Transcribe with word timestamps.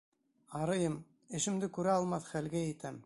Арыйым, 0.61 0.95
эшемде 1.41 1.69
күрә 1.77 1.93
алмаҫ 1.99 2.31
хәлгә 2.33 2.65
етәм. 2.67 2.99